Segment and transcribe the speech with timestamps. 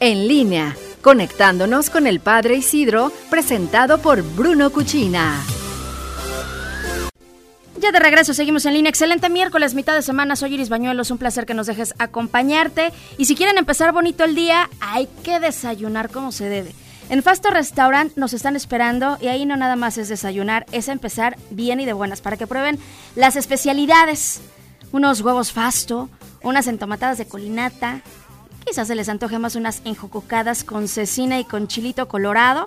[0.00, 5.44] en línea, conectándonos con el Padre Isidro, presentado por Bruno Cuchina.
[7.78, 8.90] Ya de regreso, seguimos en línea.
[8.90, 10.36] Excelente miércoles, mitad de semana.
[10.36, 11.10] Soy Iris Bañuelos.
[11.10, 12.92] Un placer que nos dejes acompañarte.
[13.16, 16.74] Y si quieren empezar bonito el día, hay que desayunar como se debe.
[17.08, 21.36] En Fasto Restaurant nos están esperando y ahí no nada más es desayunar, es empezar
[21.50, 22.78] bien y de buenas para que prueben
[23.16, 24.40] las especialidades.
[24.92, 26.10] Unos huevos Fasto,
[26.42, 28.02] unas entomatadas de colinata,
[28.64, 32.64] quizás se les antoje más unas enjococadas con cecina y con chilito colorado.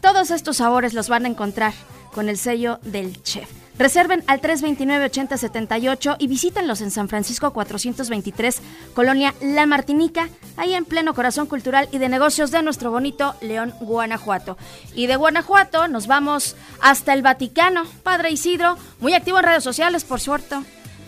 [0.00, 1.72] Todos estos sabores los van a encontrar
[2.12, 3.48] con el sello del chef.
[3.80, 8.60] Reserven al 329-8078 y visítenlos en San Francisco 423,
[8.92, 13.72] Colonia La Martinica, ahí en pleno corazón cultural y de negocios de nuestro bonito León,
[13.80, 14.58] Guanajuato.
[14.94, 17.84] Y de Guanajuato nos vamos hasta el Vaticano.
[18.02, 20.56] Padre Isidro, muy activo en redes sociales, por suerte.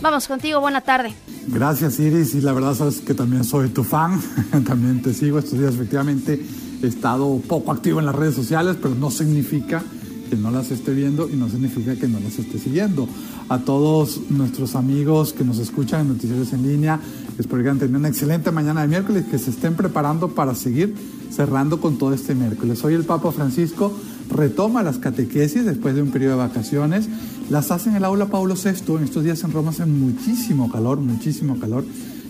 [0.00, 1.14] Vamos contigo, buena tarde.
[1.48, 4.20] Gracias Iris y la verdad sabes que también soy tu fan,
[4.66, 6.44] también te sigo estos días efectivamente
[6.82, 9.82] he estado poco activo en las redes sociales, pero no significa
[10.28, 13.08] que no las esté viendo y no significa que no las esté siguiendo.
[13.48, 17.00] A todos nuestros amigos que nos escuchan en Noticieros en Línea,
[17.38, 20.94] espero que hayan tenido una excelente mañana de miércoles, que se estén preparando para seguir
[21.30, 22.84] cerrando con todo este miércoles.
[22.84, 23.92] Hoy el Papa Francisco
[24.30, 27.08] retoma las catequesis después de un periodo de vacaciones.
[27.50, 28.94] Las hace en el aula Pablo VI.
[28.96, 31.84] En estos días en Roma hace muchísimo calor, muchísimo calor.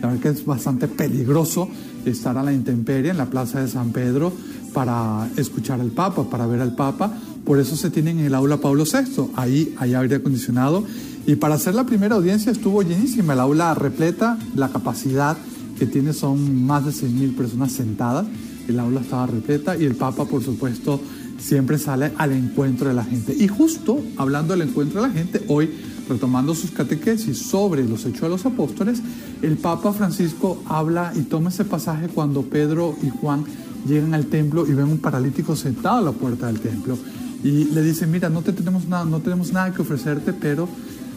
[0.00, 1.68] La verdad que es bastante peligroso
[2.04, 4.32] estar a la intemperie en la plaza de San Pedro
[4.72, 7.12] para escuchar al Papa, para ver al Papa.
[7.44, 9.30] Por eso se tiene en el aula Pablo VI.
[9.36, 10.84] Ahí hay aire acondicionado.
[11.26, 13.34] Y para hacer la primera audiencia estuvo llenísima.
[13.34, 15.36] El aula repleta, la capacidad
[15.78, 18.26] que tiene son más de 6.000 personas sentadas.
[18.68, 21.00] El aula estaba repleta y el Papa, por supuesto,
[21.40, 23.34] siempre sale al encuentro de la gente.
[23.38, 25.70] Y justo hablando del encuentro de la gente, hoy
[26.08, 29.00] retomando sus catequesis sobre los hechos de los apóstoles,
[29.42, 33.44] el Papa Francisco habla y toma ese pasaje cuando Pedro y Juan
[33.86, 36.98] llegan al templo y ven un paralítico sentado a la puerta del templo
[37.42, 40.68] y le dicen, mira, no, te tenemos, nada, no tenemos nada que ofrecerte, pero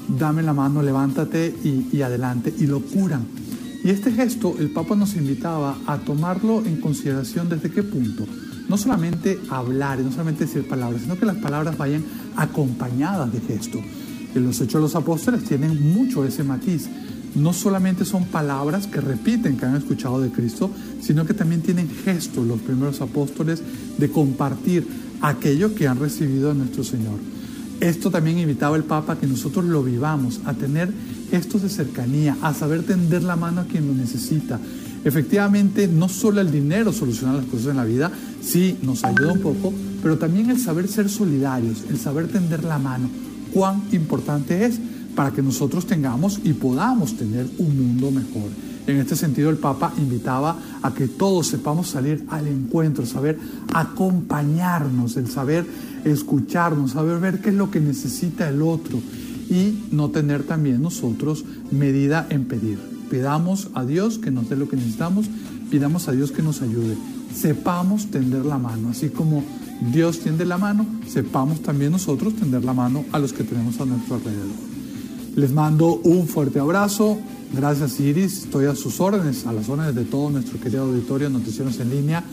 [0.08, 3.26] dame la mano, levántate y, y adelante, y lo curan.
[3.84, 8.26] Y este gesto el Papa nos invitaba a tomarlo en consideración desde qué punto.
[8.70, 12.04] No solamente hablar y no solamente decir palabras, sino que las palabras vayan
[12.36, 13.80] acompañadas de gesto.
[14.36, 16.90] Los hechos de los apóstoles tienen mucho ese matiz.
[17.36, 21.90] No solamente son palabras que repiten que han escuchado de Cristo, sino que también tienen
[21.90, 23.62] gestos los primeros apóstoles
[23.98, 24.88] de compartir
[25.22, 27.20] aquello que han recibido de nuestro Señor.
[27.80, 30.92] Esto también invitaba el Papa a que nosotros lo vivamos, a tener
[31.30, 34.60] gestos de cercanía, a saber tender la mano a quien lo necesita.
[35.04, 39.42] Efectivamente, no solo el dinero soluciona las cosas en la vida, sí nos ayuda un
[39.42, 43.10] poco, pero también el saber ser solidarios, el saber tender la mano.
[43.54, 44.80] Cuán importante es
[45.16, 48.50] para que nosotros tengamos y podamos tener un mundo mejor.
[48.86, 53.40] En este sentido, el Papa invitaba a que todos sepamos salir al encuentro, saber
[53.74, 55.66] acompañarnos, el saber
[56.06, 59.00] escucharnos, saber ver qué es lo que necesita el otro
[59.50, 62.80] y no tener también nosotros medida en pedir.
[63.10, 65.28] Pidamos a Dios que nos dé lo que necesitamos,
[65.70, 66.98] pidamos a Dios que nos ayude.
[67.36, 69.44] Sepamos tender la mano, así como
[69.92, 73.86] Dios tiende la mano, sepamos también nosotros tender la mano a los que tenemos a
[73.86, 74.74] nuestro alrededor.
[75.36, 77.18] Les mando un fuerte abrazo.
[77.54, 78.44] Gracias Iris.
[78.44, 82.24] Estoy a sus órdenes, a las órdenes de todo nuestro querido auditorio Noticieros en línea,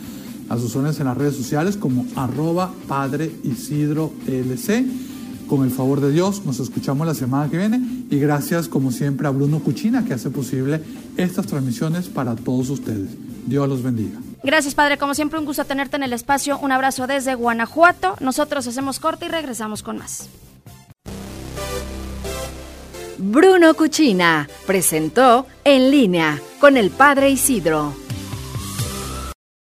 [0.51, 4.85] a sus órdenes en las redes sociales como arroba Padre Isidro LC.
[5.49, 7.81] Con el favor de Dios, nos escuchamos la semana que viene
[8.11, 10.83] y gracias como siempre a Bruno Cuchina que hace posible
[11.17, 13.11] estas transmisiones para todos ustedes.
[13.47, 14.19] Dios los bendiga.
[14.43, 14.99] Gracias, Padre.
[14.99, 16.59] Como siempre, un gusto tenerte en el espacio.
[16.59, 18.17] Un abrazo desde Guanajuato.
[18.21, 20.29] Nosotros hacemos corte y regresamos con más.
[23.19, 28.10] Bruno Cuchina presentó En línea con el Padre Isidro.